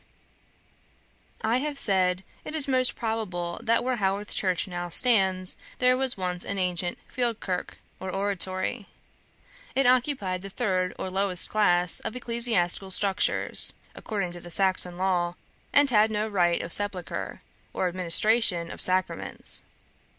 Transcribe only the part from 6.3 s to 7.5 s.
an ancient "field